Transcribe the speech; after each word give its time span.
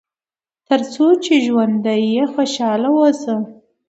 تر 0.67 0.81
څو 0.93 1.05
چې 1.23 1.33
ژوندی 1.45 2.01
یې 2.15 2.23
خوشاله 2.33 2.89
اوسه. 2.97 3.35